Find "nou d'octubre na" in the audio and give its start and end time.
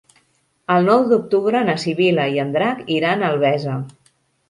0.91-1.77